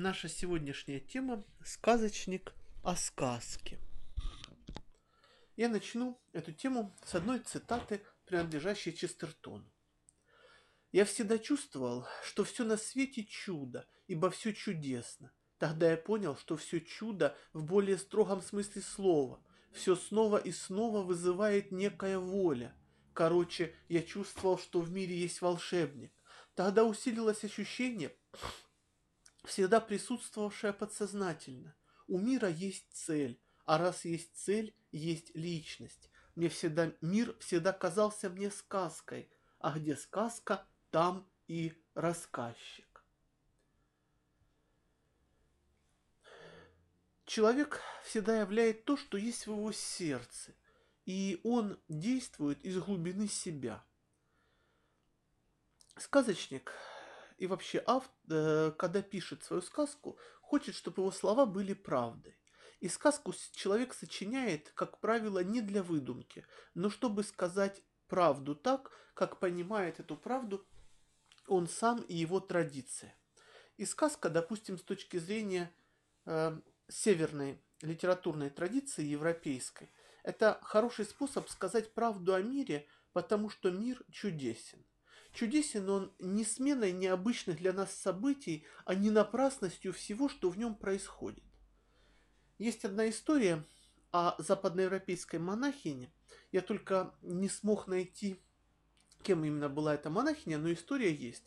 [0.00, 3.78] наша сегодняшняя тема– сказочник о сказке.
[5.56, 9.70] Я начну эту тему с одной цитаты, принадлежащей Честертону.
[10.90, 15.32] «Я всегда чувствовал, что все на свете чудо, ибо все чудесно.
[15.58, 19.44] Тогда я понял, что все чудо в более строгом смысле слова.
[19.70, 22.74] Все снова и снова вызывает некая воля.
[23.12, 26.10] Короче, я чувствовал, что в мире есть волшебник.
[26.54, 28.16] Тогда усилилось ощущение,
[29.44, 31.74] всегда присутствовавшее подсознательно.
[32.06, 36.10] У мира есть цель, а раз есть цель, есть личность.
[36.34, 43.04] Мне всегда мир всегда казался мне сказкой, а где сказка, там и рассказчик.
[47.26, 50.52] Человек всегда являет то, что есть в его сердце,
[51.06, 53.84] и он действует из глубины себя.
[55.96, 56.72] Сказочник
[57.40, 62.38] и вообще автор, э, когда пишет свою сказку, хочет, чтобы его слова были правдой.
[62.80, 69.38] И сказку человек сочиняет, как правило, не для выдумки, но чтобы сказать правду так, как
[69.40, 70.66] понимает эту правду
[71.46, 73.14] он сам и его традиция.
[73.78, 75.72] И сказка, допустим, с точки зрения
[76.26, 79.90] э, северной литературной традиции европейской,
[80.24, 84.84] это хороший способ сказать правду о мире, потому что мир чудесен.
[85.32, 90.74] Чудесен он не сменой необычных для нас событий, а не напрасностью всего, что в нем
[90.74, 91.44] происходит.
[92.58, 93.64] Есть одна история
[94.12, 96.12] о западноевропейской монахине.
[96.52, 98.40] Я только не смог найти,
[99.22, 101.44] кем именно была эта монахиня, но история есть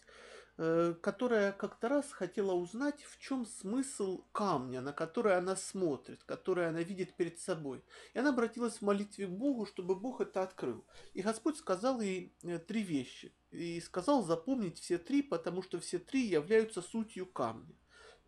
[0.55, 6.83] которая как-то раз хотела узнать, в чем смысл камня, на который она смотрит, который она
[6.83, 7.83] видит перед собой.
[8.13, 10.85] И она обратилась в молитве к Богу, чтобы Бог это открыл.
[11.13, 15.97] И Господь сказал ей э, три вещи и сказал запомнить все три, потому что все
[15.97, 17.75] три являются сутью камня.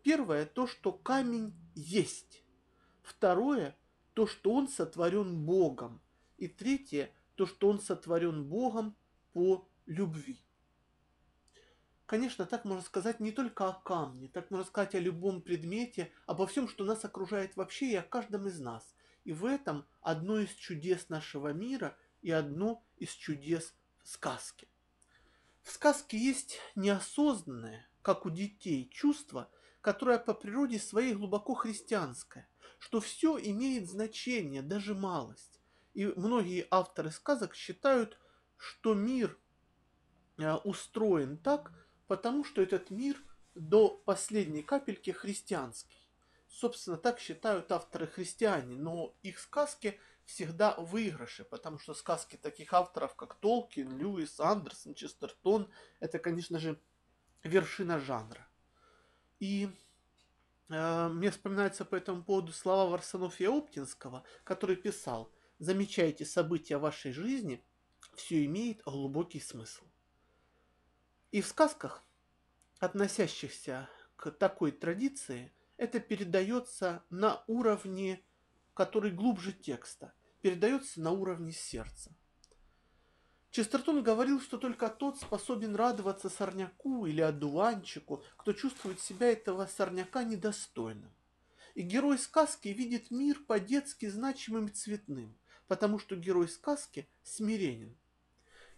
[0.02, 2.44] Первое, то, что камень есть.
[3.04, 3.78] Второе,
[4.14, 6.02] то, что он сотворен Богом.
[6.38, 8.96] И третье, то, что он сотворен Богом
[9.34, 10.45] по любви.
[12.06, 16.46] Конечно, так можно сказать не только о камне, так можно сказать о любом предмете, обо
[16.46, 18.94] всем, что нас окружает вообще и о каждом из нас.
[19.24, 23.74] И в этом одно из чудес нашего мира и одно из чудес
[24.04, 24.68] сказки.
[25.64, 29.50] В сказке есть неосознанное, как у детей, чувство,
[29.82, 35.60] которое по природе своей глубоко христианское, что все имеет значение, даже малость.
[35.96, 38.20] И многие авторы сказок считают,
[38.58, 39.40] что мир
[40.38, 41.72] э, устроен так,
[42.08, 43.18] потому что этот мир
[43.56, 46.10] до последней капельки христианский.
[46.48, 53.16] Собственно, так считают авторы христиане, но их сказки– всегда выигрыши, потому что сказки таких авторов,
[53.16, 56.80] как Толкин, Льюис, Андерсон, Честертон, это, конечно же,
[57.44, 58.48] вершина жанра.
[59.40, 59.70] И
[60.70, 67.64] э, мне вспоминаются по этому поводу слова Варсонофия Оптинского, который писал «Замечайте события вашей жизни,
[68.16, 69.84] все имеет глубокий смысл».
[71.36, 72.02] И в сказках,
[72.80, 78.24] относящихся к такой традиции, это передается на уровне
[78.74, 82.16] который глубже текста, передается на уровне сердца.
[83.52, 90.24] Честертон говорил, что только тот способен радоваться сорняку или одуванчику, кто чувствует себя этого сорняка
[90.24, 91.12] недостойным.
[91.74, 97.94] И герой сказки видит мир по-детски значимым и цветным, потому что герой сказки смиренен.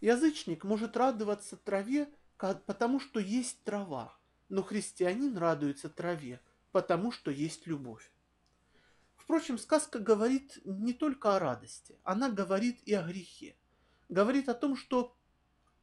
[0.00, 4.16] Язычник может радоваться траве, потому что есть трава,
[4.48, 6.40] но христианин радуется траве,
[6.72, 8.10] потому что есть любовь.
[9.16, 13.56] Впрочем, сказка говорит не только о радости, она говорит и о грехе.
[14.08, 15.14] Говорит о том, что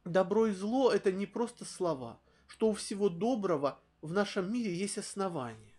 [0.04, 4.98] добро и зло– это не просто слова, что у всего доброго в нашем мире есть
[4.98, 5.75] основание.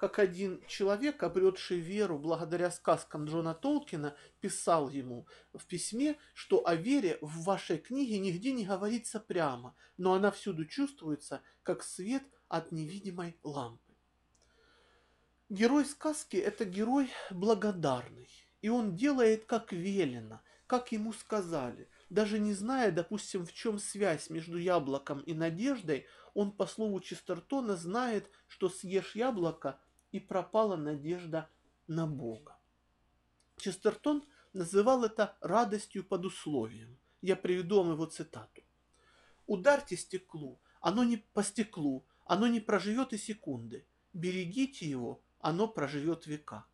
[0.00, 6.74] Как один человек, обретший веру благодаря сказкам Джона Толкина, писал ему в письме, что о
[6.74, 12.72] вере в вашей книге нигде не говорится прямо, но она всюду чувствуется, как свет от
[12.72, 13.92] невидимой лампы.
[15.50, 18.30] Герой сказки– это герой благодарный.
[18.62, 21.90] И он делает, как велено, как ему сказали.
[22.08, 27.76] Даже не зная, допустим, в чем связь между яблоком и надеждой, он, по слову Честертона,
[27.76, 29.78] знает, что съешь яблоко,
[30.12, 31.48] и пропала надежда
[31.86, 32.56] на Бога.
[33.58, 36.98] Честертон называл это радостью под условием.
[37.20, 38.62] Я приведу вам его цитату.
[39.46, 43.84] «Ударьте стеклу, оно не по стеклу, оно не проживет и секунды.
[44.12, 46.64] Берегите его, оно проживет века.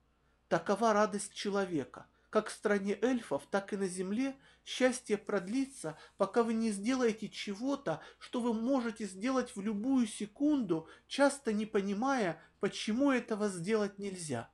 [0.49, 2.07] Такова радость человека.
[2.31, 4.37] Как в стране эльфов, так и на земле
[4.67, 11.53] Счастье продлится, пока вы не сделаете чего-то, что вы можете сделать в любую секунду, часто
[11.53, 14.51] не понимая, почему этого сделать нельзя.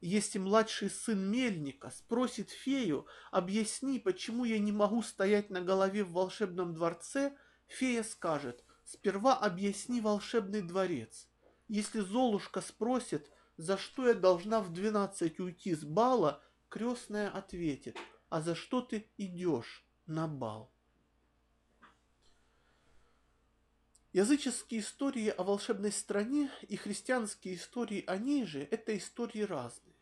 [0.00, 6.12] Если младший сын мельника спросит фею, объясни, почему я не могу стоять на голове в
[6.12, 7.36] волшебном дворце,
[7.66, 11.26] фея скажет, сперва объясни волшебный дворец.
[11.66, 17.96] Если Золушка спросит, за что я должна в двенадцать уйти с бала, крестная ответит,
[18.28, 20.72] а за что ты идешь на бал?
[24.12, 29.94] Языческие истории о волшебной стране и христианские истории о ней же– это истории разные.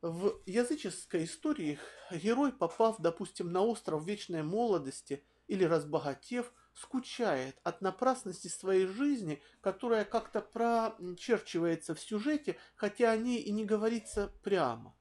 [0.00, 1.78] В языческой истории
[2.10, 10.04] герой, попав, допустим, на остров вечной молодости или разбогатев, скучает от напрасности своей жизни, которая
[10.04, 14.96] как-то прочерчивается в сюжете, хотя о ней и не говорится прямо.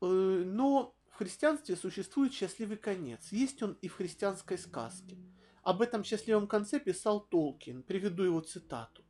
[0.00, 3.30] Э, но в христианстве существует счастливый конец.
[3.30, 5.16] Есть он и в христианской сказке.
[5.62, 7.82] Об этом счастливом конце писал Толкин.
[7.84, 9.04] Приведу его цитату.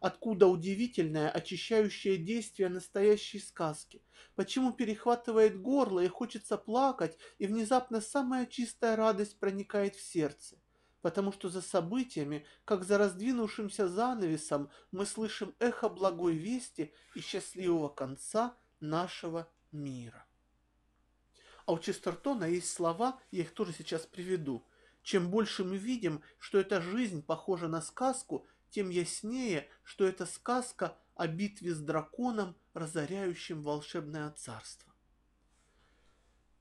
[0.00, 4.04] Откуда удивительное очищающее действие настоящей сказки?
[4.36, 10.56] Почему перехватывает горло и хочется плакать, и внезапно самая чистая радость проникает в сердце?
[11.02, 17.88] Потому что за событиями, как за раздвинувшимся занавесом, мы слышим эхо благой вести и счастливого
[17.88, 20.27] конца нашего мира.
[21.68, 24.64] А у Честертона есть слова, я их тоже сейчас приведу–
[25.08, 30.98] чем больше мы видим, что эта жизнь похожа на сказку, тем яснее, что это сказка
[31.14, 34.92] о битве с драконом, разоряющим волшебное царство.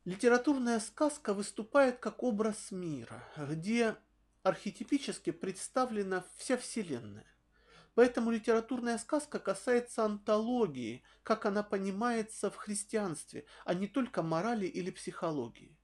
[0.06, 3.98] Литературная сказка выступает как образ мира, где
[4.44, 7.28] архетипически представлена вся Вселенная.
[7.98, 14.92] Поэтому литературная сказка касается антологии, как она понимается в христианстве, а не только морали или
[14.92, 15.76] психологии.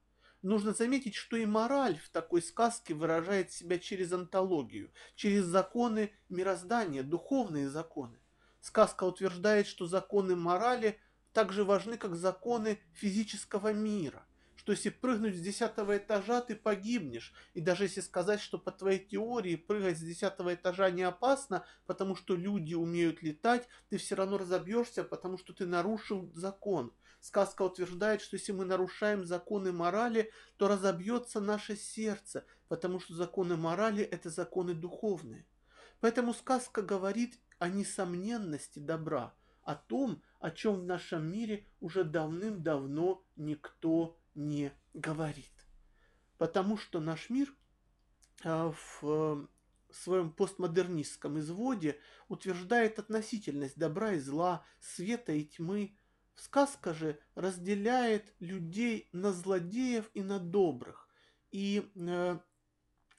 [0.43, 7.01] Нужно заметить, что и мораль в такой сказке выражает себя через антологию, через законы мироздания,
[7.01, 8.19] духовные законы.
[8.61, 10.99] Сказка утверждает, что законы морали
[11.31, 14.23] так же важны, как законы физического мира–
[14.63, 17.33] что если прыгнуть с десятого этажа, ты погибнешь.
[17.53, 22.15] И даже если сказать, что по твоей теории прыгать с десятого этажа не опасно, потому
[22.15, 26.93] что люди умеют летать, ты все равно разобьешься, потому что ты нарушил закон.
[27.19, 33.57] Сказка утверждает, что если мы нарушаем законы морали, то разобьется наше сердце, потому что законы
[33.57, 35.45] морали– это законы духовные.
[35.99, 39.33] Поэтому сказка говорит о несомненности добра,
[39.63, 44.22] о том, о чем в нашем мире уже давным-давно никто не
[44.93, 45.51] говорит.
[46.37, 47.53] Потому что наш мир
[48.43, 49.47] а, в
[49.91, 55.97] своем постмодернистском изводе утверждает относительность добра и зла, света и тьмы,
[56.35, 61.07] Сказка же разделяет людей на злодеев и на добрых.
[61.51, 62.39] И э,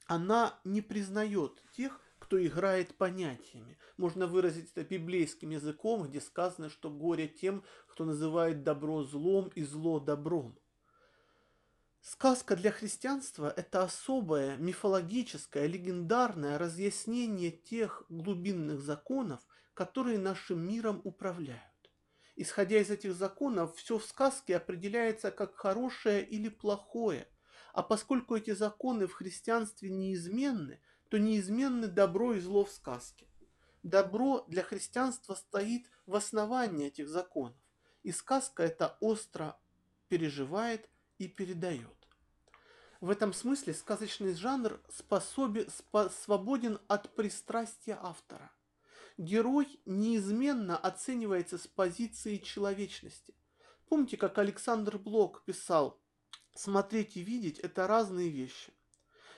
[0.07, 3.79] она не признает тех, кто играет понятиями.
[3.97, 9.63] Можно выразить это библейским языком, где сказано, что горе тем, кто называет добро злом и
[9.63, 10.59] зло добром.
[12.07, 19.41] Сказка для христианства– это особое мифологическое, легендарное разъяснение тех глубинных законов,
[19.73, 21.91] которые нашим миром управляют.
[22.37, 27.27] Исходя из этих законов, все в сказке определяется как хорошее или плохое.
[27.73, 33.27] А поскольку эти законы в христианстве неизменны, то неизменны добро и зло в сказке.
[33.83, 37.57] Добро для христианства стоит в основании этих законов.
[38.03, 39.59] И сказка это остро
[40.09, 42.09] переживает и передает.
[43.01, 48.53] В этом смысле сказочный жанр способен, спо, свободен от пристрастия автора–
[49.17, 53.35] герой неизменно оценивается с позиции человечности.
[53.89, 56.01] Помните, как Александр Блок писал,
[56.55, 58.73] смотреть и видеть– это разные вещи.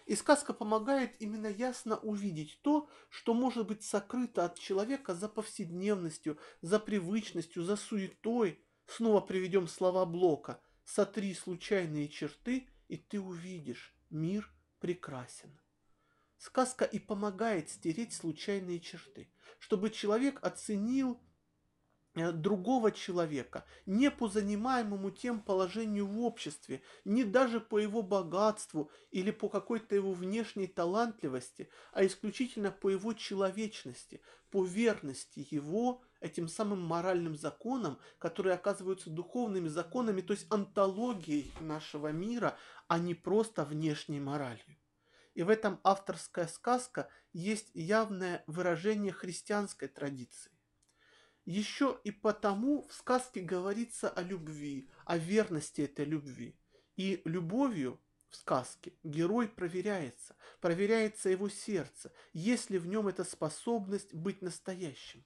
[0.07, 6.39] И сказка помогает именно ясно увидеть то, что может быть сокрыто от человека за повседневностью,
[6.63, 8.65] за привычностью, за суетой.
[8.87, 10.63] Снова приведем слова Блока.
[10.87, 15.51] «Сотри случайные черты, и ты увидишь, мир прекрасен».
[16.39, 19.29] Сказка и помогает стереть случайные черты,
[19.59, 21.21] чтобы человек оценил
[22.15, 28.93] э, другого человека не по занимаемому тем положению в обществе, не даже по его богатству
[29.11, 36.49] или по какой-то его внешней талантливости, а исключительно по его человечности, по верности его этим
[36.49, 42.57] самым моральным законам, которые оказываются духовными законами, то есть антологией нашего мира,
[42.89, 44.77] а не просто внешней моралью.
[45.35, 50.51] И в этом авторская сказка есть явное выражение христианской традиции.
[51.45, 56.59] Еще и потому в сказке говорится о любви, о верности этой любви.
[56.97, 64.15] И любовью в сказке герой проверяется, проверяется его сердце, есть ли в нем эта способность
[64.15, 65.25] быть настоящим.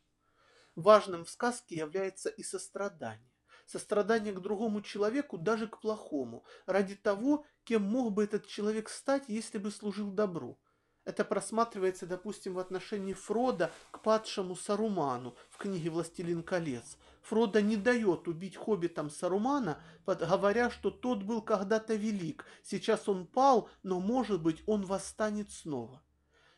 [0.77, 3.31] Важным в сказке является и сострадание.
[3.67, 9.25] Сострадание к другому человеку, даже к плохому, ради того, кем мог бы этот человек стать,
[9.29, 10.59] если бы служил добру.
[11.05, 16.99] Это просматривается, допустим, в отношении Фрода к падшему Саруману в книге «Властелин колец».
[17.23, 23.71] Фрода не дает убить хоббитам Сарумана, говоря, что тот был когда-то велик, сейчас он пал,
[23.83, 26.03] но, может быть, он восстанет снова.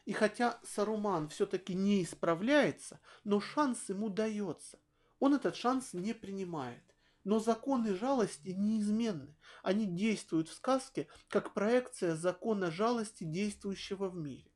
[0.04, 4.78] И хотя Саруман все-таки не исправляется, но шанс ему дается.
[5.20, 6.82] Он этот шанс не принимает.
[7.24, 9.36] Но законы жалости неизменны.
[9.62, 14.50] Они действуют в сказке как проекция закона жалости, действующего в мире.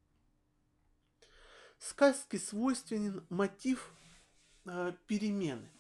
[1.79, 3.93] Сказке свойственен мотив
[4.65, 5.71] э, перемены.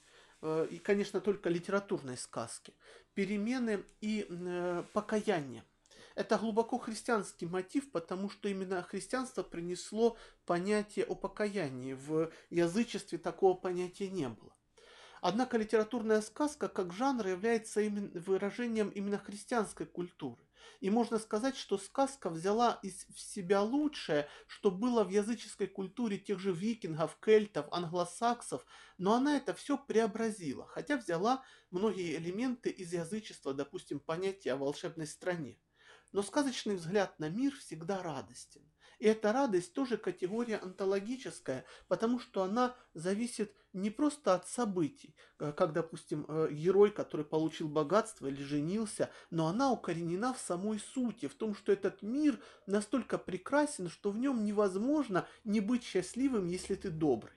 [0.42, 2.72] Э, и, конечно, только литературной сказки.
[3.14, 5.64] Перемены и э, покаяния.
[6.16, 11.92] Это глубоко христианский мотив, потому что именно христианство принесло понятие о покаянии.
[11.92, 14.56] В язычестве такого понятия не было.
[15.20, 20.40] Однако литературная сказка как жанр является именно выражением именно христианской культуры.
[20.80, 26.38] И можно сказать, что сказка взяла из себя лучшее, что было в языческой культуре тех
[26.38, 28.64] же викингов, кельтов, англосаксов,
[28.96, 35.06] но она это все преобразила, хотя взяла многие элементы из язычества, допустим, понятие о волшебной
[35.06, 35.58] стране.
[36.12, 38.62] Но сказочный взгляд на мир всегда радостен.
[38.98, 45.52] И эта радость тоже категория онтологическая, потому что она зависит не просто от событий, э,
[45.52, 51.28] как, допустим, э, герой, который получил богатство или женился, но она укоренена в самой сути,
[51.28, 56.74] в том, что этот мир настолько прекрасен, что в нем невозможно не быть счастливым, если
[56.74, 57.36] ты добрый.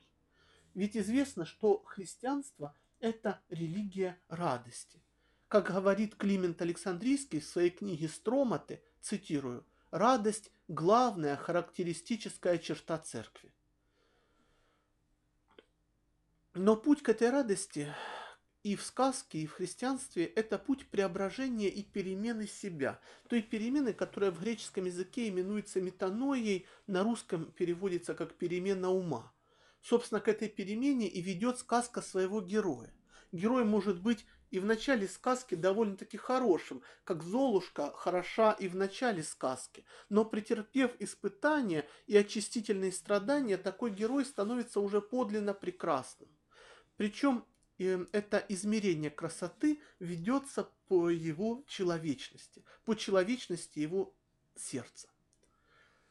[0.75, 5.03] Ведь известно, что христианство– это религия радости.
[5.49, 13.51] Как говорит Климент Александрийский в своей книге «Строматы», цитирую, «радость– главная характеристическая черта церкви».
[16.53, 17.91] Но путь к этой радости
[18.61, 23.01] и в сказке, и в христианстве– это путь преображения и перемены себя.
[23.27, 29.33] Той перемены, которая в греческом языке именуется метаноей, на русском переводится как перемена ума.
[29.81, 32.93] Собственно, к этой перемене и ведет сказка своего героя.
[33.31, 39.23] Герой может быть и в начале сказки довольно-таки хорошим, как Золушка хороша и в начале
[39.23, 39.85] сказки.
[40.09, 46.29] Но претерпев испытания и очистительные страдания, такой герой становится уже подлинно прекрасным.
[46.97, 47.45] Причем
[47.77, 54.15] э, это измерение красоты ведется по его человечности, по человечности его
[54.55, 55.09] сердца.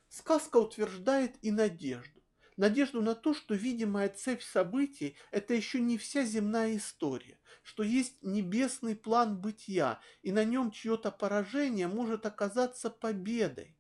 [0.09, 2.18] Сказка утверждает и надежду
[2.59, 8.23] надежду на то, что видимая цепь событий– это еще не вся земная история, что есть
[8.23, 13.75] небесный план бытия, и на нем чье-то поражение может оказаться победой.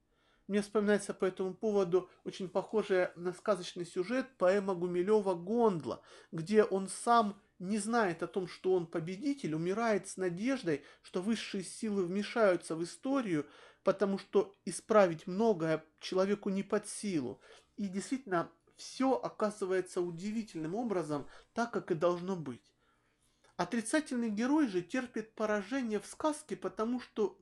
[0.47, 6.01] Мне вспоминается по этому поводу очень похожая на сказочный сюжет поэма Гумилева «Гондла»,
[6.33, 11.65] где он сам не знает о том, что он победитель, умирает с надеждой, что высшие
[11.65, 13.47] силы вмешаются в историю,
[13.83, 17.41] потому что исправить многое человеку не под силу.
[17.77, 22.75] И действительно, все оказывается удивительным образом так, как и должно быть.
[23.57, 27.39] Отрицательный герой же терпит поражение в сказке, потому что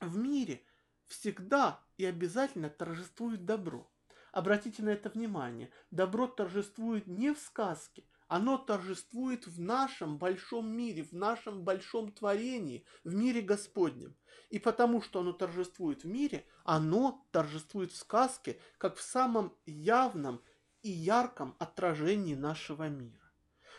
[0.00, 0.64] в мире
[1.06, 3.90] всегда и обязательно торжествует добро.
[4.30, 5.70] Обратите на это внимание.
[5.90, 12.86] Добро торжествует не в сказке, оно торжествует в нашем большом мире, в нашем большом творении,
[13.04, 14.16] в мире Господнем.
[14.48, 20.40] И потому что оно торжествует в мире, оно торжествует в сказке, как в самом явном
[20.82, 23.18] и ярком отражении нашего мира.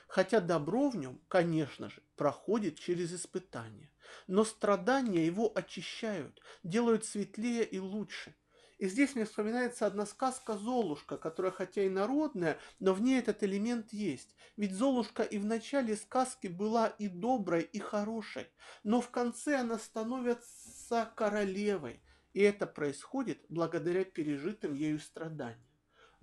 [0.08, 3.90] Хотя добро в нем, конечно же, проходит через испытания,
[4.28, 8.36] но страдания его очищают, делают светлее и лучше.
[8.78, 13.44] И здесь мне вспоминается одна сказка «Золушка», которая хотя и народная, но в ней этот
[13.44, 14.36] элемент есть.
[14.58, 18.48] Ведь Золушка и в начале сказки была и доброй, и хорошей,
[18.84, 22.02] но в конце она становится королевой,
[22.34, 25.73] и это происходит благодаря пережитым ею страданиям.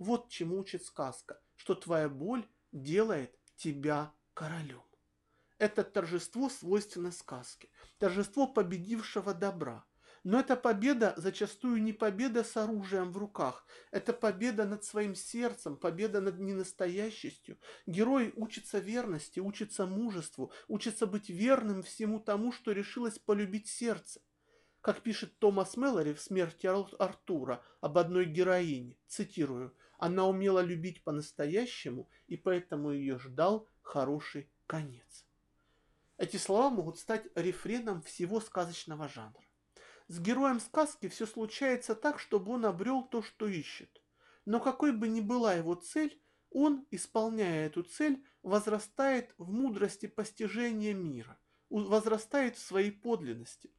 [0.01, 4.81] Вот чему учит сказка, что твоя боль делает тебя королем.
[5.59, 9.85] Это торжество свойственно сказке, торжество победившего добра.
[10.23, 15.77] Но эта победа зачастую не победа с оружием в руках, это победа над своим сердцем,
[15.77, 17.59] победа над ненастоящестью.
[17.85, 24.19] Герой учится верности, учится мужеству, учится быть верным всему тому, что решилось полюбить сердце.
[24.81, 32.09] Как пишет Томас Мэллори в «Смерти Артура» об одной героине, цитирую, она умела любить по-настоящему,
[32.25, 35.27] и поэтому ее ждал хороший конец.
[36.17, 39.43] Эти слова могут стать рефреном всего сказочного жанра.
[40.07, 44.01] С героем сказки все случается так, чтобы он обрел то, что ищет.
[44.45, 50.95] Но какой бы ни была его цель, он, исполняя эту цель, возрастает в мудрости постижения
[50.95, 51.37] мира,
[51.69, 53.71] возрастает в своей подлинности.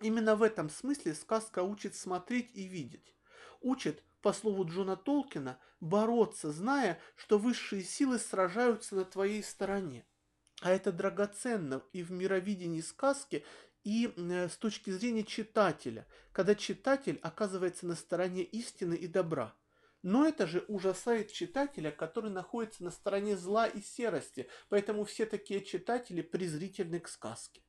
[0.00, 3.14] Именно в этом смысле сказка учит смотреть и видеть.
[3.60, 10.06] Учит, по слову Джона Толкина, бороться, зная, что высшие силы сражаются на твоей стороне.
[10.60, 13.44] А это драгоценно и в мировидении сказки,
[13.82, 19.54] и э, с точки зрения читателя, когда читатель оказывается на стороне истины и добра.
[20.02, 25.64] Но это же ужасает читателя, который находится на стороне зла и серости, поэтому все такие
[25.64, 27.62] читатели презрительны к сказке.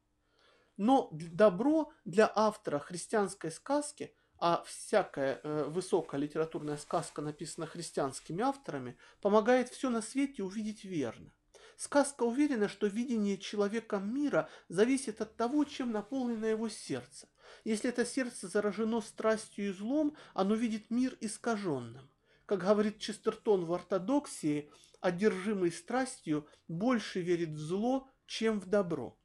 [0.78, 8.98] Но добро для автора христианской сказки, а всякая э, высокая литературная сказка написана христианскими авторами,
[9.22, 11.32] помогает все на свете увидеть верно.
[11.78, 17.30] Сказка уверена, что видение человеком мира зависит от того, чем наполнено его сердце.
[17.64, 22.10] Если это сердце заражено страстью и злом, оно видит мир искаженным.
[22.46, 24.70] Как говорит Честертон в ортодоксии,
[25.00, 29.18] одержимый страстью больше верит в зло, чем в добро.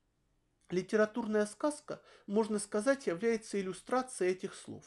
[0.70, 4.84] Литературная сказка, можно сказать, является иллюстрацией этих слов.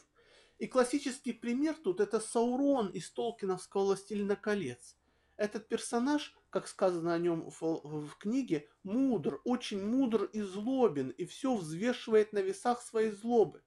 [0.62, 4.96] И классический пример тут это Саурон из Толкиновского «Властелина колец».
[5.36, 11.24] Этот персонаж, как сказано о нем в, в книге, мудр, очень мудр и злобен, и
[11.24, 13.64] все взвешивает на весах своей злобы.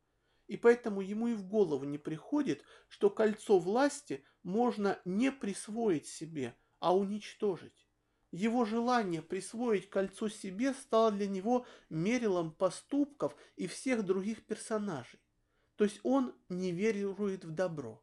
[0.47, 6.55] И поэтому ему и в голову не приходит, что кольцо власти можно не присвоить себе,
[6.79, 7.89] а уничтожить.
[8.31, 15.19] Его желание присвоить кольцо себе стало для него мерилом поступков и всех других персонажей.
[15.75, 18.01] То есть он не верует в добро.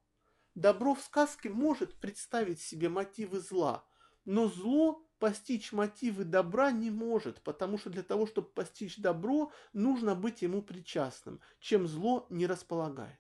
[0.55, 3.85] Добро в сказке может представить себе мотивы зла,
[4.25, 10.14] но зло постичь мотивы добра не может, потому что для того, чтобы постичь добро, нужно
[10.14, 13.19] быть ему причастным, чем зло не располагает.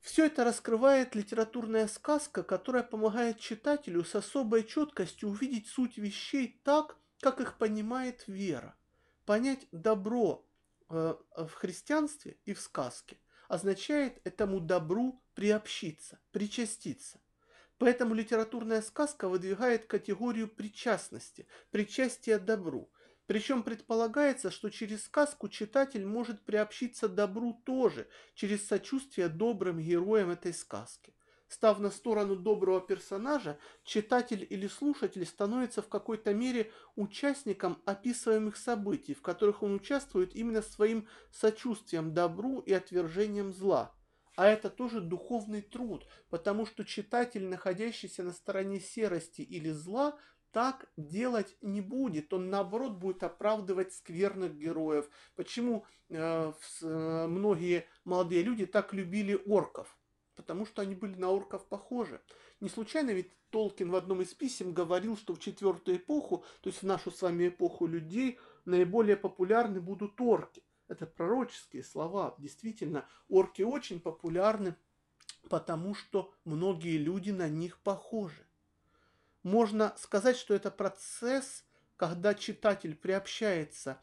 [0.00, 6.96] Все это раскрывает литературная сказка, которая помогает читателю с особой четкостью увидеть суть вещей так,
[7.20, 8.74] как их понимает вера.
[9.26, 10.44] Понять добро
[10.92, 17.20] в христианстве и в сказке означает этому добру приобщиться, причаститься.
[17.78, 22.92] Поэтому литературная сказка выдвигает категорию причастности, причастия добру.
[23.26, 30.52] Причем предполагается, что через сказку читатель может приобщиться добру тоже, через сочувствие добрым героям этой
[30.52, 31.11] сказки.
[31.52, 39.12] Став на сторону доброго персонажа, читатель или слушатель становится в какой-то мере участником описываемых событий,
[39.12, 43.94] в которых он участвует именно своим сочувствием добру и отвержением зла.
[44.34, 50.18] А это тоже духовный труд, потому что читатель, находящийся на стороне серости или зла,
[50.52, 52.32] так делать не будет.
[52.32, 55.06] Он, наоборот, будет оправдывать скверных героев.
[55.36, 59.98] Почему э, э, многие молодые люди так любили орков?
[60.34, 62.20] Потому что они были на орков похожи.
[62.60, 66.82] Не случайно ведь Толкин в одном из писем говорил, что в четвертую эпоху, то есть
[66.82, 70.62] в нашу с вами эпоху людей, наиболее популярны будут орки.
[70.88, 72.34] Это пророческие слова.
[72.38, 74.74] Действительно, орки очень популярны,
[75.48, 78.46] потому что многие люди на них похожи.
[79.42, 81.64] Можно сказать, что это процесс,
[81.96, 84.00] когда читатель приобщается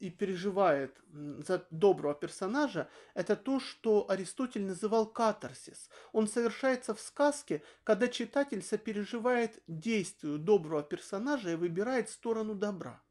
[0.00, 5.90] и переживает за доброго персонажа, это то, что Аристотель называл катарсис.
[6.12, 13.02] Он совершается в сказке, когда читатель сопереживает действию доброго персонажа и выбирает сторону добра.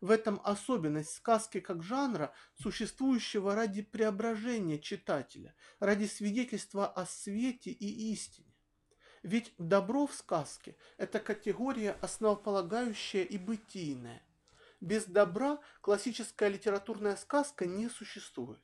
[0.00, 8.12] В этом особенность сказки как жанра, существующего ради преображения читателя, ради свидетельства о свете и
[8.12, 8.54] истине.
[9.22, 14.22] Ведь добро в сказке– это категория основополагающая и бытийная–
[14.82, 18.60] без добра классическая литературная сказка не существует.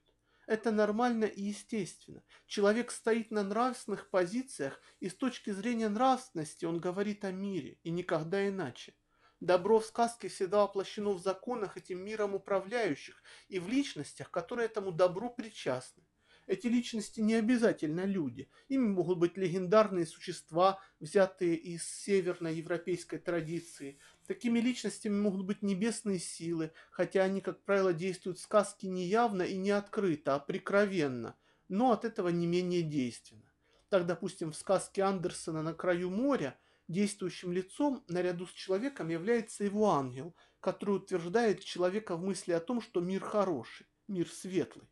[0.49, 2.25] Это нормально и естественно.
[2.47, 7.91] Человек стоит на нравственных позициях, и с точки зрения нравственности он говорит о мире, и
[7.91, 8.95] никогда иначе.
[9.41, 14.91] Добро в сказке всегда воплощено в законах этим миром управляющих и в личностях, которые этому
[14.91, 16.03] добру причастны.
[16.49, 18.51] Эти личности не обязательно люди.
[18.69, 23.99] Ими могут быть легендарные существа, взятые из северноевропейской традиции,
[24.29, 29.41] Такими личностями могут быть небесные силы, хотя они, как правило, действуют в сказке не явно
[29.41, 31.35] и не открыто, а прикровенно,
[31.69, 33.51] но от этого не менее действенно.
[33.89, 39.93] Так, допустим, в сказке Андерсона «На краю моря» действующим лицом наряду с человеком является его
[39.93, 44.91] ангел, который утверждает человека в мысли о том, что мир хороший, мир светлый.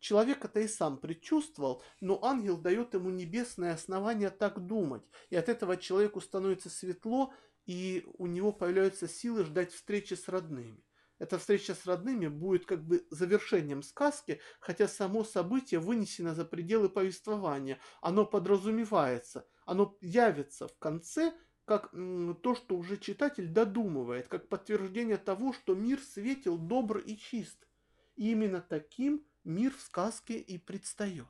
[0.00, 5.48] Человек это и сам предчувствовал, но ангел дает ему небесное основание так думать, и от
[5.48, 7.34] этого человеку становится светло,
[7.68, 10.82] и у него появляются силы ждать встречи с родными.
[11.18, 16.88] Эта встреча с родными будет как бы завершением сказки, хотя само событие вынесено за пределы
[16.88, 17.78] повествования.
[18.00, 21.34] Оно подразумевается, оно явится в конце
[21.66, 27.68] как то, что уже читатель додумывает, как подтверждение того, что мир светил, добр и чист.
[28.16, 31.26] И именно таким мир в сказке и предстает.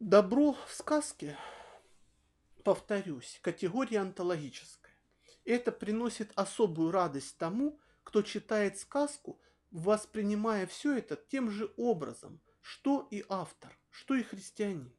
[0.00, 1.38] Добро в сказке,
[2.66, 4.92] повторюсь, категория антологическая.
[5.44, 13.06] Это приносит особую радость тому, кто читает сказку, воспринимая все это тем же образом, что
[13.12, 14.92] и автор, что и христианин.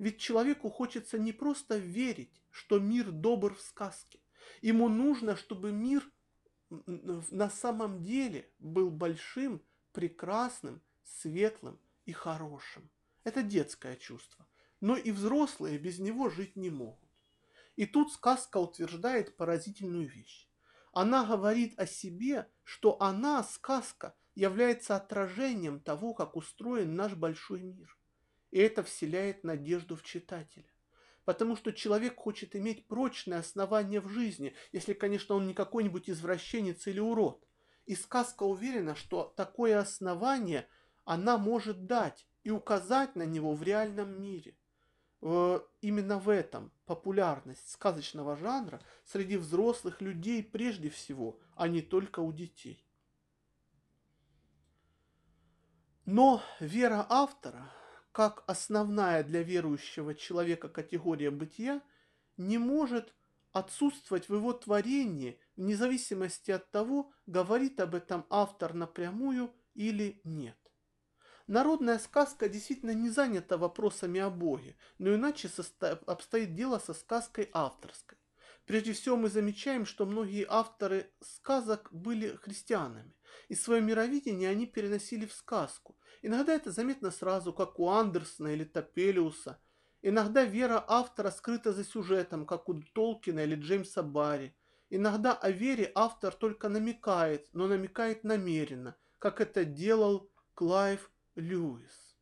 [0.00, 4.18] Ведь человеку хочется не просто верить, что мир добр в сказке.
[4.60, 6.02] Ему нужно, чтобы мир
[6.68, 12.90] на самом деле был большим, прекрасным, светлым и хорошим.
[13.22, 14.48] Это детское чувство.
[14.80, 17.03] Но и взрослые без него жить не могут.
[17.76, 20.48] И тут сказка утверждает поразительную вещь.
[20.92, 27.96] Она говорит о себе, что она, сказка, является отражением того, как устроен наш большой мир.
[28.52, 30.70] И это вселяет надежду в читателя.
[31.24, 36.86] Потому что человек хочет иметь прочное основание в жизни, если, конечно, он не какой-нибудь извращенец
[36.86, 37.44] или урод.
[37.86, 40.68] И сказка уверена, что такое основание
[41.04, 44.56] она может дать и указать на него в реальном мире
[45.80, 52.30] именно в этом популярность сказочного жанра среди взрослых людей прежде всего, а не только у
[52.30, 52.84] детей.
[56.04, 57.72] Но вера автора,
[58.12, 61.80] как основная для верующего человека категория бытия,
[62.36, 63.14] не может
[63.52, 70.58] отсутствовать в его творении вне зависимости от того, говорит об этом автор напрямую или нет.
[71.46, 75.50] Народная сказка действительно не занята вопросами о Боге, но иначе
[76.06, 78.16] обстоит дело со сказкой авторской.
[78.64, 83.14] Прежде всего мы замечаем, что многие авторы сказок были христианами,
[83.48, 85.98] и свое мировидение они переносили в сказку.
[86.22, 89.60] Иногда это заметно сразу, как у Андерсона или Топелиуса.
[90.00, 94.56] Иногда вера автора скрыта за сюжетом, как у Толкина или Джеймса Барри.
[94.88, 102.14] Иногда о вере автор только намекает, но намекает намеренно, как это делал Клайв Льюис.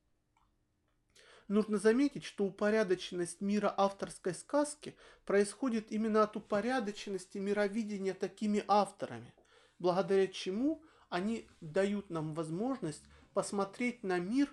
[1.48, 4.96] Нужно заметить, что упорядоченность мира авторской сказки
[5.27, 9.35] происходит именно от упорядоченности мировидения такими авторами,
[9.79, 14.48] благодаря чему они дают нам возможность посмотреть на мир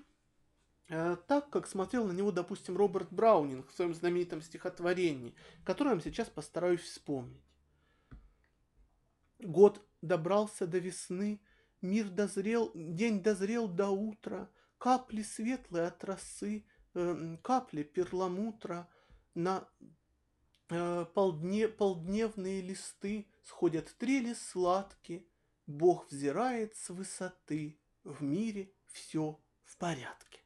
[0.90, 6.02] э, так, как смотрел на него, допустим, Роберт Браунинг в своем знаменитом стихотворении, которое я
[6.02, 7.42] сейчас постараюсь вспомнить.
[9.40, 11.42] Год добрался до весны,
[11.82, 18.90] Мир дозрел, день дозрел до утра, Капли светлые от росы, э, Капли перламутра
[19.34, 19.68] На
[20.70, 25.26] э, полдне, полдневные листы Сходят трели сладкие,
[25.68, 30.42] Бог взирает с высоты, В мире все в порядке.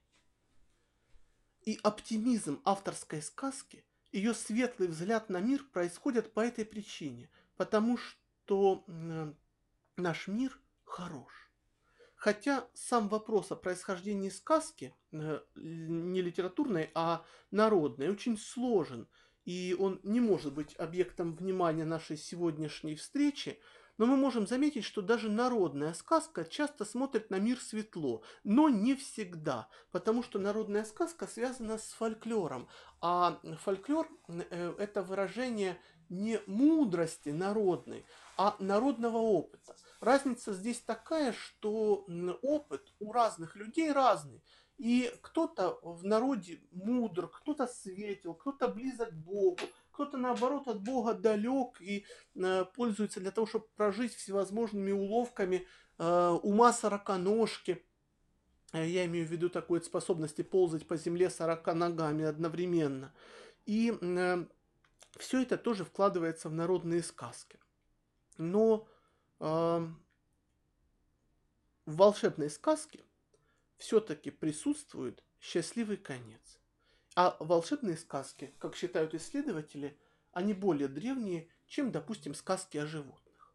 [1.61, 8.85] И оптимизм авторской сказки, ее светлый взгляд на мир происходят по этой причине, потому что
[9.95, 10.59] наш мир
[10.93, 11.34] хорош.
[12.15, 19.08] Хотя сам вопрос о происхождении сказки, э, не литературной, а народной, очень сложен,
[19.43, 23.60] и он не может быть объектом внимания нашей сегодняшней встречи,
[23.97, 28.95] но мы можем заметить, что даже народная сказка часто смотрит на мир светло, но не
[28.95, 32.67] всегда, потому что народная сказка связана с фольклором,
[33.01, 35.77] а фольклор э, это выражение
[36.10, 38.06] не мудрости народной,
[38.38, 39.75] а народного опыта.
[40.03, 42.05] Разница здесь такая, что
[42.41, 44.43] опыт у разных людей разный.
[44.77, 49.61] И кто-то в народе мудр, кто-то светил, кто-то близок к Богу,
[49.91, 55.65] кто-то наоборот от Бога далек и э, пользуется для того, чтобы прожить всевозможными уловками
[55.97, 57.81] э, ума сороконожки.
[58.73, 63.13] Э, я имею в виду такой способности ползать по земле сорока ногами одновременно.
[63.65, 64.45] И э,
[65.17, 67.57] все это тоже вкладывается в народные сказки.
[68.37, 68.85] Но
[69.43, 69.91] в
[71.86, 73.03] волшебной сказке
[73.77, 76.60] все-таки присутствует счастливый конец.
[77.15, 79.99] А волшебные сказки, как считают исследователи,
[80.32, 83.53] они более древние, чем, допустим, сказки о животных.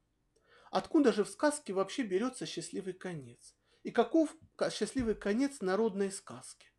[0.71, 3.55] Откуда же в сказке вообще берется счастливый конец?
[3.83, 4.37] И каков
[4.71, 6.71] счастливый конец народной сказки?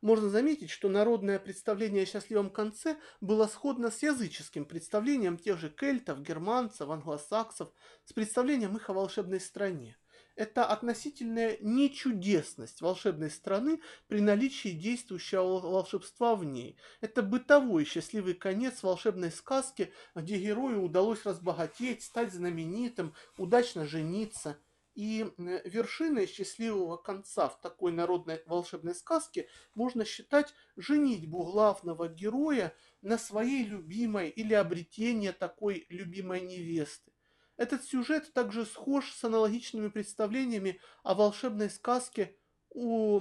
[0.00, 5.70] Можно заметить, что народное представление о счастливом конце было сходно с языческим представлением тех же
[5.70, 7.72] кельтов, германцев, англосаксов,
[8.04, 9.96] с представлением их о волшебной стране.
[10.36, 16.78] это относительная нечудесность волшебной страны при наличии действующего волшебства в ней.
[17.00, 24.56] Это бытовой счастливый конец волшебной сказки, где герою удалось разбогатеть, стать знаменитым, удачно жениться.
[24.98, 33.16] И вершиной счастливого конца в такой народной волшебной сказке можно считать женитьбу главного героя на
[33.16, 37.12] своей любимой или обретение такой любимой невесты.
[37.56, 42.36] Этот сюжет также схож с аналогичными представлениями о волшебной сказке
[42.70, 43.20] у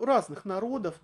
[0.00, 1.00] разных народов,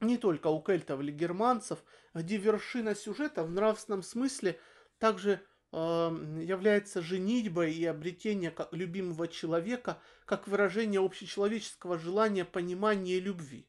[0.00, 1.82] не только у кельтов или германцев,
[2.12, 4.60] где вершина сюжета в нравственном смысле
[4.98, 5.38] также э,
[5.72, 13.68] является женитьбой и обретение любимого человека как выражение общечеловеческого желания, понимания и любви.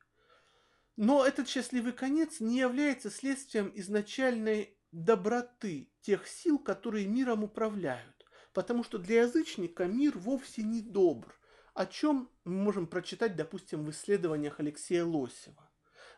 [0.95, 8.19] Но этот счастливый конец не является следствием изначальной доброты тех сил, которые миром управляют
[8.53, 11.33] потому что для язычника мир вовсе не добр,
[11.73, 15.71] о чем мы можем прочитать, допустим, в исследованиях Алексея Лосева.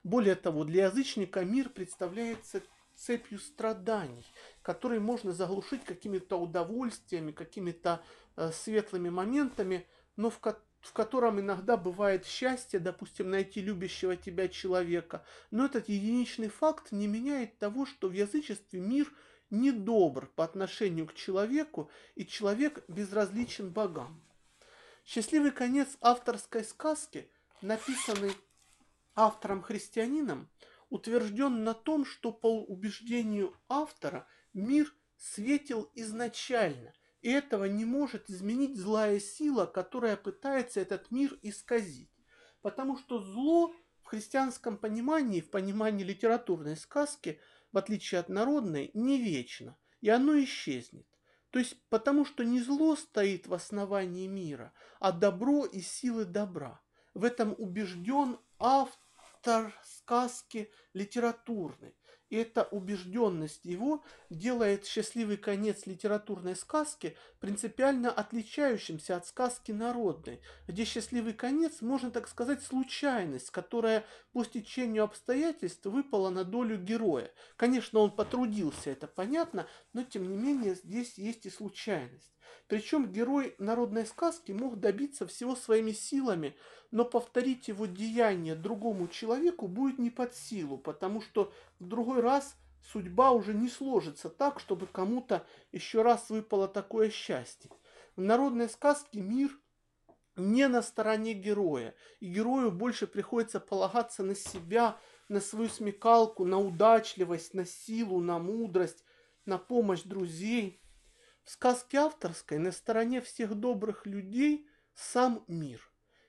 [0.04, 2.64] Более того, для язычника мир представляется
[3.06, 4.26] цепью страданий,
[4.62, 8.04] которые можно заглушить какими-то удовольствиями, какими-то
[8.36, 14.48] э, светлыми моментами, но в, ко в котором иногда бывает счастье, допустим, найти любящего тебя
[14.48, 15.24] человека.
[15.52, 19.12] Но этот единичный факт не меняет того, что в язычестве мир–
[19.52, 24.24] недобр по отношению к человеку, и человек безразличен богам.
[25.06, 27.30] Счастливый конец авторской сказки,
[27.62, 28.34] написанный
[29.14, 30.50] автором-христианином,
[30.92, 38.78] утвержден на том, что по убеждению автора мир светил изначально, и этого не может изменить
[38.78, 42.12] злая сила, которая пытается этот мир исказить.
[42.62, 43.74] Потому что зло
[44.04, 47.40] в христианском понимании, в понимании литературной сказки–
[47.72, 51.08] в отличие от народной, не вечно, и оно исчезнет.
[51.52, 56.82] То есть потому, что не зло стоит в основании мира, а добро и силы добра.
[57.14, 59.01] В этом убежден автор
[59.84, 61.96] сказки литературной.
[62.30, 70.86] И эта убежденность его делает счастливый конец литературной сказки принципиально отличающимся от сказки народной, где
[70.86, 77.30] счастливый конец, можно так сказать, случайность, которая по стечению обстоятельств выпала на долю героя.
[77.58, 82.32] Конечно, он потрудился, это понятно, но тем не менее здесь есть и случайность.
[82.68, 86.56] Причем герой народной сказки мог добиться всего своими силами,
[86.92, 92.56] но повторить его деяние другому человеку будет не под силу, потому что в другой раз
[92.92, 97.72] судьба уже не сложится так, чтобы кому-то еще раз выпало такое счастье.
[98.16, 99.58] В народной сказке мир
[100.36, 104.98] не на стороне героя, и герою больше приходится полагаться на себя,
[105.30, 109.04] на свою смекалку, на удачливость, на силу, на мудрость,
[109.46, 110.81] на помощь друзей.
[111.52, 115.82] В сказке авторской на стороне всех добрых людей сам мир.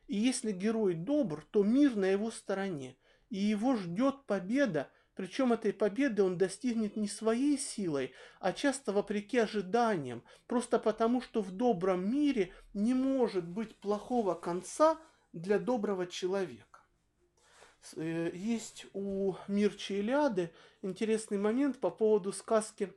[0.09, 2.97] И если герой добр, то мир на его стороне,
[3.31, 9.39] и его ждет победа, причем этой победы он достигнет не своей силой, а часто вопреки
[9.39, 14.99] ожиданиям, просто потому что в добром мире не может быть плохого конца
[15.33, 16.81] для доброго человека.
[17.95, 22.93] Э, есть у Мирчи Илиады интересный момент по поводу сказки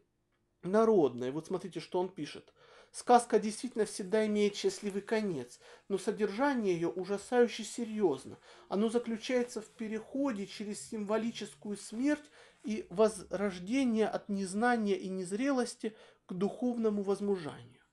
[0.65, 1.31] народной.
[1.31, 2.53] Вот смотрите, что он пишет.
[2.91, 8.37] Сказка действительно всегда имеет счастливый конец, но содержание ее ужасающе серьезно.
[8.69, 12.23] Оно заключается в переходе через символическую смерть
[12.63, 15.93] и возрождение от незнания и незрелости
[16.25, 17.83] к духовному возмужанию.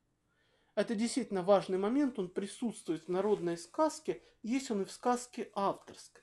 [0.74, 6.22] Это действительно важный момент, он присутствует в народной сказке, есть он и в сказке авторской.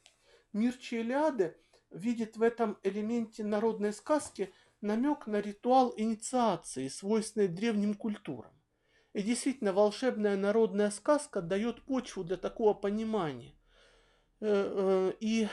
[0.53, 1.55] Мир Челиады
[1.91, 8.51] видит в этом элементе народной сказки намек на ритуал инициации, свойственный древним культурам.
[9.13, 13.55] И действительно, волшебная народная сказка дает почву для такого понимания.
[14.39, 15.47] Э, э, и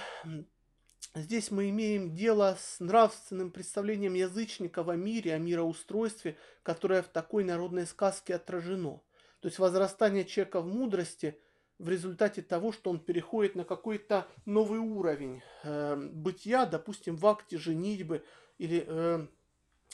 [1.15, 7.45] здесь мы имеем дело с нравственным представлением язычников о мире, о мироустройстве, которое в такой
[7.45, 9.01] народной сказке отражено.
[9.41, 11.39] То есть возрастание человека в мудрости
[11.79, 17.59] в результате того, что он переходит на какой-то новый уровень э, бытия, допустим, в акте
[17.59, 18.25] женитьбы
[18.59, 19.27] или э,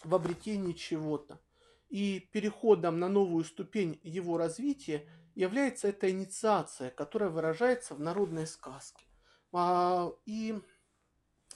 [0.04, 1.40] в обретении чего-то.
[1.88, 9.04] И переходом на новую ступень его развития является эта инициация, которая выражается в народной сказке.
[9.52, 10.58] А, и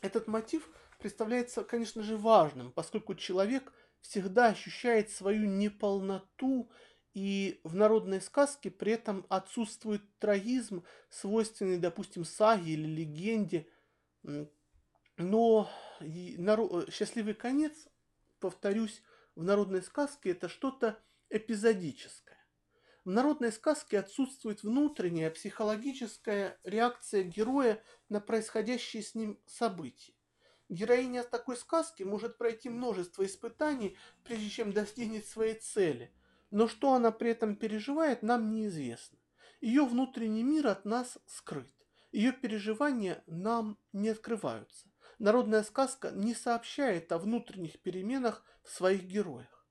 [0.03, 6.71] этот мотив представляется, конечно же, важным, поскольку человек всегда ощущает свою неполноту,
[7.15, 13.67] и в народной сказке при этом отсутствует трагизм, свойственный, допустим, саге или легенде.
[15.17, 15.71] Но
[16.91, 17.89] счастливый конец,
[18.39, 19.03] повторюсь,
[19.35, 20.99] в народной сказке это что-то
[21.31, 22.37] эпизодическое.
[23.05, 30.13] В народной сказке отсутствует внутренняя психологическая реакция героя на происходящие с ним события.
[30.69, 36.13] Героиня такой сказки может пройти множество испытаний, прежде чем достигнет своей цели,
[36.51, 39.19] но что она при этом переживает, нам неизвестно.
[39.61, 41.73] Ее внутренний мир от нас скрыт.
[42.11, 44.89] Ее переживания нам не открываются.
[45.19, 49.67] Народная сказка не сообщает о внутренних переменах в своих героях.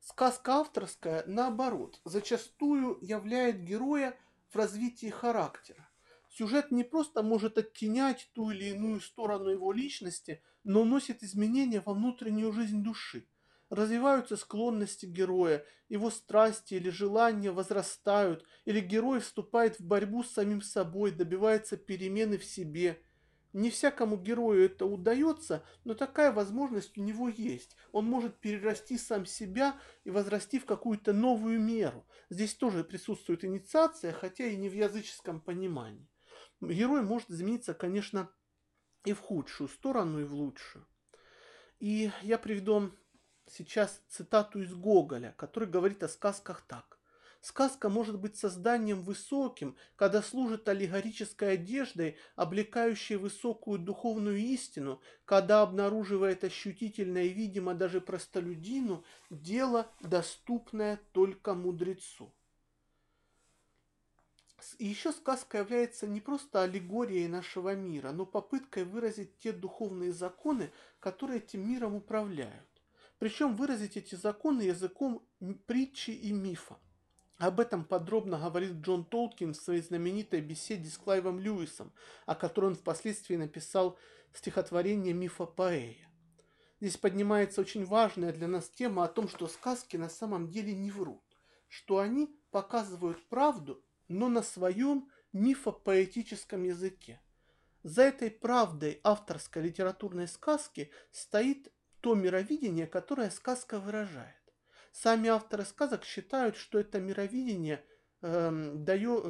[0.00, 4.16] Сказка авторская, наоборот, зачастую являет героя
[4.50, 5.88] в развитии характера.
[6.28, 11.94] Сюжет не просто может оттенять ту или иную сторону его личности, но носит изменения во
[11.94, 13.26] внутреннюю жизнь души.
[13.70, 20.62] Развиваются склонности героя, его страсти или желания возрастают, или герой вступает в борьбу с самим
[20.62, 23.02] собой, добивается перемены в себе–
[23.54, 27.76] не всякому герою это удается, но такая возможность у него есть.
[27.92, 32.04] Он может перерасти сам себя и возрасти в какую-то новую меру.
[32.28, 36.08] Здесь тоже присутствует инициация, хотя и не в языческом понимании.
[36.60, 38.28] Герой может измениться, конечно,
[39.04, 40.86] и в худшую сторону, и в лучшую.
[41.78, 42.90] И я приведу
[43.46, 46.93] сейчас цитату из Гоголя, который говорит о сказках так.
[47.44, 56.42] Сказка может быть созданием высоким, когда служит аллегорической одеждой, облекающей высокую духовную истину, когда обнаруживает
[56.42, 62.32] ощутительно и видимо даже простолюдину дело, доступное только мудрецу.
[64.78, 70.72] И еще сказка является не просто аллегорией нашего мира, но попыткой выразить те духовные законы,
[70.98, 72.82] которые этим миром управляют.
[73.18, 75.22] Причем выразить эти законы языком
[75.66, 76.78] притчи и мифа.
[77.38, 81.92] Об этом подробно говорит Джон Толкин в своей знаменитой беседе с Клайвом Льюисом,
[82.26, 83.98] о которой он впоследствии написал
[84.32, 86.08] стихотворение «Мифопоэя».
[86.80, 90.90] Здесь поднимается очень важная для нас тема о том, что сказки на самом деле не
[90.90, 91.22] врут,
[91.68, 97.20] что они показывают правду, но на своем мифопоэтическом языке.
[97.82, 104.43] За этой правдой авторской литературной сказки стоит то мировидение, которое сказка выражает.
[104.94, 107.84] Сами авторы сказок считают, что это мировидение
[108.22, 109.24] э, дает,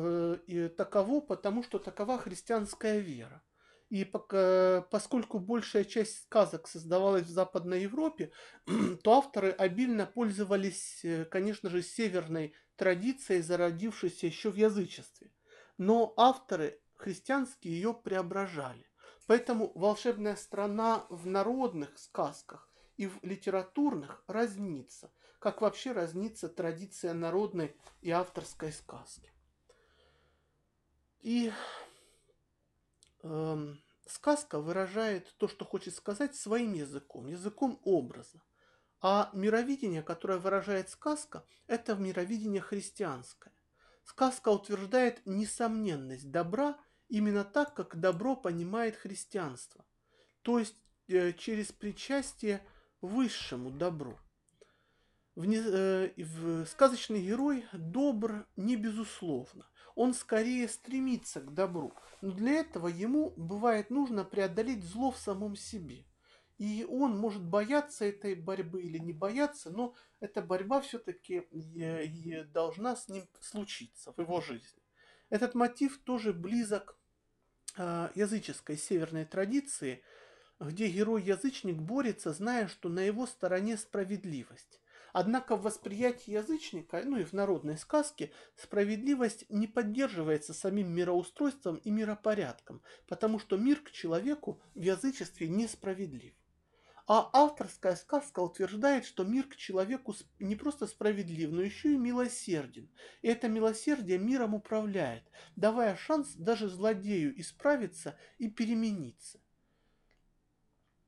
[0.46, 3.42] э, таково, потому что такова христианская вера.
[3.88, 8.31] И пока, поскольку большая часть сказок создавалась в Западной Европе,
[9.03, 15.33] то авторы обильно пользовались, э, конечно же, северной традицией, зародившейся еще в язычестве.
[15.79, 18.87] Но авторы христианские ее преображали.
[19.27, 25.11] Поэтому волшебная страна в народных сказках и в литературных разнится–
[25.44, 29.30] как вообще разнится традиция народной и авторской сказки.
[31.20, 31.52] И
[33.22, 33.74] э,
[34.07, 38.40] сказка выражает то, что хочет сказать, своим языком, языком образа.
[39.02, 43.52] А мировидение, которое выражает сказка, это мировидение христианское.
[44.02, 46.78] Сказка утверждает несомненность добра
[47.11, 49.85] именно так, как добро понимает христианство,
[50.40, 50.76] то есть
[51.09, 52.66] э, через причастие
[53.07, 54.19] высшему добру.
[55.35, 59.67] В, не, э, в сказочный герой добр не безусловно.
[59.95, 61.93] Он скорее стремится к добру.
[62.21, 66.05] Но для этого ему бывает нужно преодолеть зло в самом себе.
[66.59, 72.95] И он может бояться этой борьбы или не бояться, но эта борьба все-таки э, должна
[72.95, 74.83] с ним случиться в его жизни.
[75.31, 76.97] Этот мотив тоже близок
[77.77, 80.03] э, языческой северной традиции,
[80.61, 84.81] где герой-язычник борется, зная, что на его стороне справедливость.
[85.12, 91.90] Однако в восприятии язычника, ну и в народной сказке, справедливость не поддерживается самим мироустройством и
[91.90, 96.35] миропорядком, потому что мир к человеку в язычестве несправедлив.
[97.07, 102.90] А авторская сказка утверждает, что мир к человеку не просто справедлив, но еще и милосерден.
[103.23, 105.23] И это милосердие миром управляет,
[105.55, 109.38] давая шанс даже злодею исправиться и перемениться.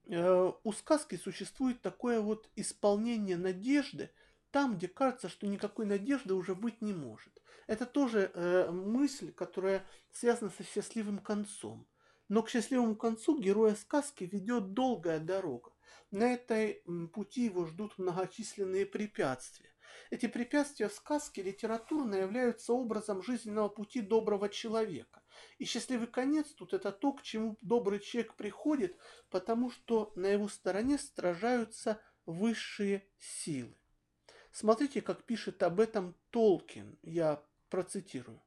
[0.09, 4.11] Э, у сказки существует такое вот исполнение надежды
[4.51, 7.43] там, где кажется, что никакой надежды уже быть не может.
[7.67, 11.87] Это тоже э, мысль, которая связана со счастливым концом.
[12.29, 15.73] Но к счастливому концу героя сказки ведет долгая дорога.
[16.11, 19.75] На этой пути его ждут многочисленные препятствия.
[20.11, 25.23] Эти препятствия в сказке литературно являются образом жизненного пути доброго человека.
[25.59, 28.97] И счастливый конец тут это то, к чему добрый человек приходит,
[29.31, 33.75] потому что на его стороне сражаются высшие силы.
[34.53, 38.41] Смотрите, как пишет об этом Толкин, я процитирую.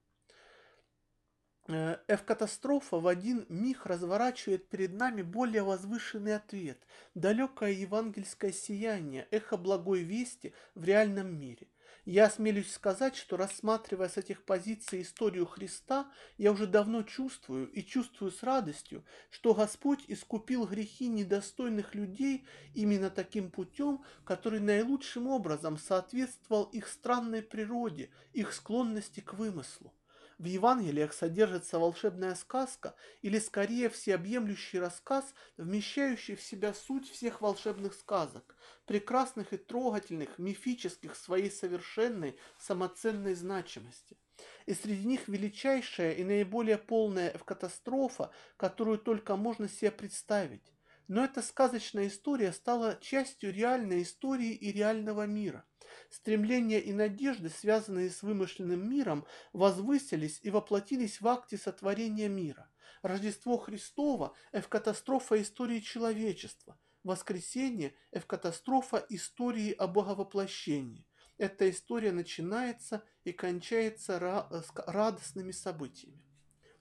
[1.67, 6.81] Э, F-катастрофа в один миг разворачивает перед нами более возвышенный ответ,
[7.13, 11.67] далекое евангельское сияние, эхо благой вести в реальном мире.
[12.05, 17.83] Я осмелюсь сказать, что рассматривая с этих позиций историю Христа, я уже давно чувствую и
[17.83, 25.77] чувствую с радостью, что Господь искупил грехи недостойных людей именно таким путем, который наилучшим образом
[25.77, 29.93] соответствовал их странной природе, их склонности к вымыслу.
[30.39, 37.93] В Евангелиях содержится волшебная сказка или скорее всеобъемлющий рассказ, вмещающий в себя суть всех волшебных
[37.93, 44.17] сказок, прекрасных и трогательных, мифических своей совершенной самоценной значимости.
[44.65, 50.71] И среди них величайшая и наиболее полная катастрофа, которую только можно себе представить.
[51.09, 55.65] Но эта сказочная история стала частью реальной истории и реального мира.
[56.09, 62.69] Стремления и надежды, связанные с вымышленным миром, возвысились и воплотились в акте сотворения мира.
[63.01, 66.77] Рождество Христово– это катастрофа истории человечества.
[67.03, 71.05] Воскресенье– это катастрофа истории о Боговоплощении.
[71.37, 76.21] Эта история начинается и кончается радостными событиями.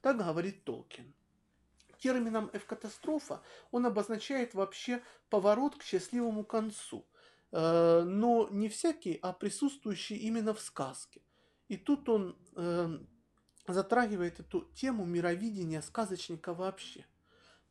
[0.01, 1.15] Так говорит Толкин.
[1.99, 7.07] Термином «эвкатастрофа» он обозначает вообще поворот к счастливому концу–
[7.51, 11.23] Э, но не всякий, а присутствующий именно в сказке.
[11.69, 13.09] И тут он эм,
[13.67, 17.07] затрагивает эту тему мировидения сказочника вообще.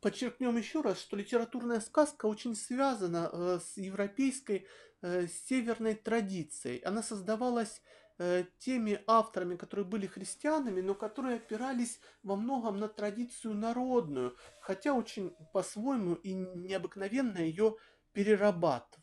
[0.02, 4.68] Подчеркнем еще раз, что литературная сказка очень связана э, с европейской
[5.02, 6.80] э, северной традицией.
[6.80, 7.82] Она создавалась
[8.58, 15.36] теми авторами, которые были христианами, но которые опирались во многом на традицию народную, хотя очень
[15.54, 17.78] по-своему и необыкновенно ее
[18.14, 18.97] перерабатывали.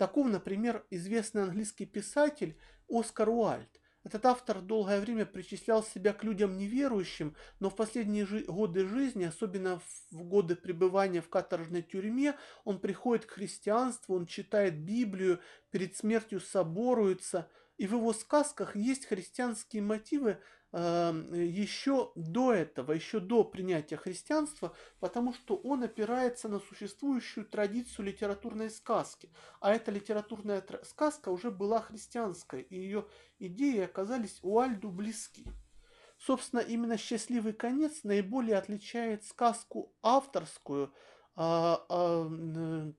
[0.00, 2.56] Таков, например, известный английский писатель
[2.88, 3.68] Оскар Уальд.
[4.02, 9.24] Этот автор долгое время причислял себя к людям неверующим, но в последние жи- годы жизни,
[9.24, 9.78] особенно
[10.10, 12.34] в годы пребывания в каторжной тюрьме,
[12.64, 15.38] он приходит к христианству, он читает Библию,
[15.70, 20.40] перед смертью соборуется, и в его сказках есть христианские мотивы,
[20.72, 28.70] еще до этого, еще до принятия христианства, потому что он опирается на существующую традицию литературной
[28.70, 29.30] сказки.
[29.60, 33.06] А эта литературная сказка уже была христианской, и ее
[33.38, 35.46] идеи оказались у Альду близки.
[36.18, 40.92] Собственно, именно «Счастливый конец» наиболее отличает сказку авторскую
[41.34, 42.92] а, а,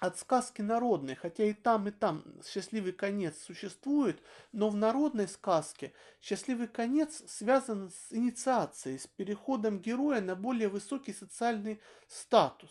[0.00, 4.20] от сказки народной, хотя и там, и там счастливый конец существует,
[4.50, 5.92] но в народной сказке
[6.22, 12.70] счастливый конец связан с инициацией, с переходом героя на более высокий социальный статус.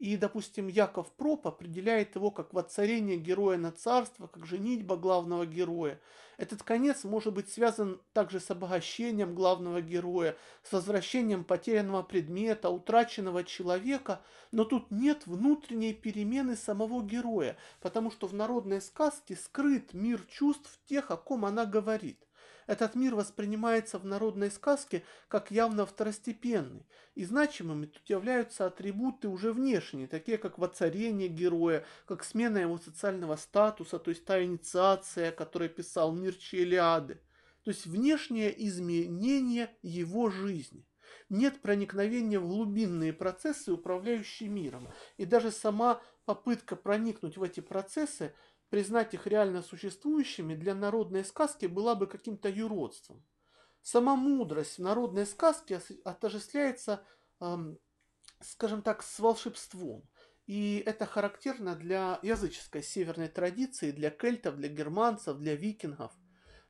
[0.00, 6.00] И, допустим, Яков Проп определяет его как воцарение героя на царство, как женитьба главного героя.
[6.38, 13.44] Этот конец может быть связан также с обогащением главного героя, с возвращением потерянного предмета, утраченного
[13.44, 14.22] человека,
[14.52, 20.80] но тут нет внутренней перемены самого героя, потому что в народной сказке скрыт мир чувств
[20.86, 22.26] тех, о ком она говорит.
[22.70, 29.52] Этот мир воспринимается в народной сказке как явно второстепенный, и значимыми тут являются атрибуты уже
[29.52, 35.32] внешние, такие как воцарение героя, как смена его социального статуса, то есть та инициация, о
[35.32, 37.14] которой писал Мирчи Илиады,
[37.64, 40.86] то есть внешнее изменение его жизни.
[41.28, 44.88] Нет проникновения в глубинные процессы, управляющие миром.
[45.16, 48.32] И даже сама попытка проникнуть в эти процессы–
[48.70, 53.22] признать их реально существующими для народной сказки была бы каким-то юродством.
[53.82, 57.04] Сама мудрость в народной сказке отождествляется,
[57.40, 57.78] эм,
[58.40, 60.08] скажем так, с волшебством.
[60.46, 66.12] И это характерно для языческой северной традиции, для кельтов, для германцев, для викингов.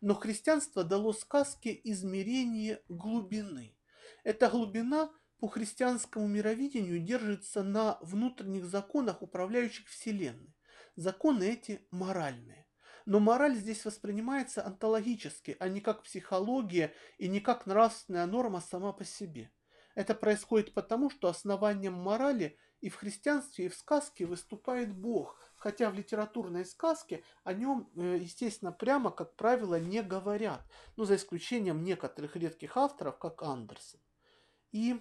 [0.01, 3.77] Но христианство дало сказке измерение глубины.
[4.25, 10.55] Эта глубина по христианскому мировидению держится на внутренних законах, управляющих Вселенной.
[11.01, 12.67] Законы эти моральные.
[13.07, 18.93] Но мораль здесь воспринимается онтологически, а не как психология и не как нравственная норма сама
[18.93, 19.51] по себе.
[19.95, 25.89] Это происходит потому, что основанием морали и в христианстве, и в сказке выступает Бог, хотя
[25.89, 30.61] в литературной сказке о нем, э, естественно, прямо, как правило, не говорят,
[30.97, 34.01] ну, за исключением некоторых редких авторов, как Андерсон.
[34.73, 35.01] И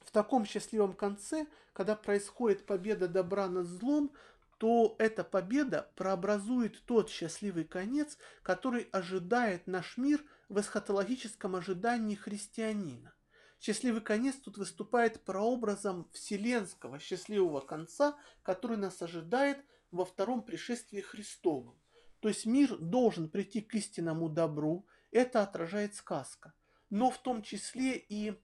[0.00, 4.12] в таком счастливом конце, когда происходит победа добра над злом,
[4.60, 13.14] то эта победа прообразует тот счастливый конец, который ожидает наш мир в эсхатологическом ожидании христианина.
[13.58, 21.80] Счастливый конец тут выступает прообразом вселенского счастливого конца, который нас ожидает во втором пришествии Христовом.
[22.20, 26.52] То есть мир должен прийти к истинному добру, это отражает сказка.
[26.90, 28.38] Но в том числе и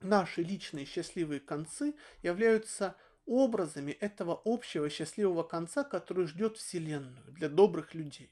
[0.00, 2.96] наши личные счастливые концы являются
[3.26, 8.30] образами этого общего счастливого конца, который ждет Вселенную для добрых людей.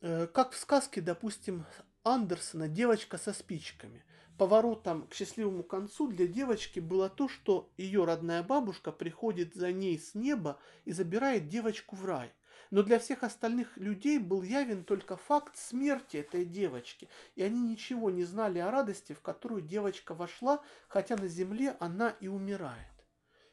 [0.00, 1.66] э, как в сказке, допустим,
[2.04, 4.04] Андерсона «Девочка со спичками».
[4.38, 9.98] Поворотом к счастливому концу для девочки было то, что ее родная бабушка приходит за ней
[9.98, 12.32] с неба и забирает девочку в рай.
[12.70, 18.10] Но для всех остальных людей был явен только факт смерти этой девочки, и они ничего
[18.10, 22.97] не знали о радости, в которую девочка вошла, хотя на земле она и умирает.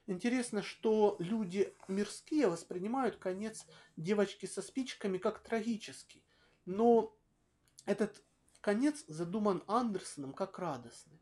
[0.08, 3.66] Интересно, что люди мирские воспринимают конец
[3.98, 6.24] девочки со спичками как трагический,
[6.66, 7.18] но
[7.86, 8.24] этот
[8.62, 11.20] конец задуман Андерсоном как радостный.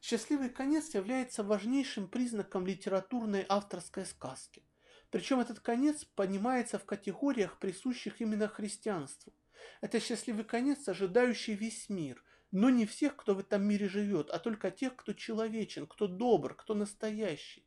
[0.00, 4.62] Счастливый конец является важнейшим признаком литературной авторской сказки.
[5.10, 9.32] Причем этот конец понимается в категориях, присущих именно христианству.
[9.80, 14.38] Это счастливый конец, ожидающий весь мир, но не всех, кто в этом мире живет, а
[14.38, 17.66] только тех, кто человечен, кто добр, кто настоящий.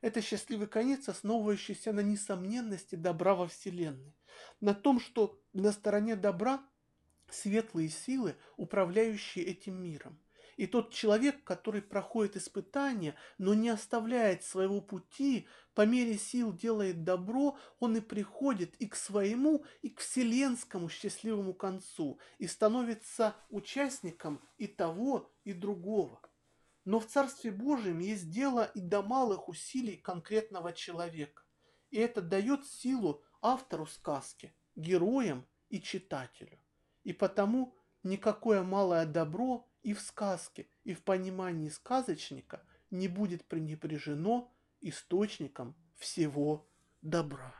[0.00, 4.14] Это счастливый конец, основывающийся на несомненности добра во Вселенной,
[4.60, 6.62] на том, что на стороне добра
[7.30, 10.18] светлые силы, управляющие этим миром.
[10.58, 17.04] И тот человек, который проходит испытания, но не оставляет своего пути, по мере сил делает
[17.04, 24.42] добро, он и приходит и к своему, и к вселенскому счастливому концу, и становится участником
[24.56, 26.20] и того, и другого.
[26.84, 31.44] Но в Царстве Божьем есть дело и до малых усилий конкретного человека.
[31.90, 36.58] И это дает силу автору сказки, героям и читателю.
[37.04, 44.52] И потому никакое малое добро и в сказке, и в понимании сказочника не будет пренебрежено
[44.80, 46.68] источником всего
[47.02, 47.54] добра.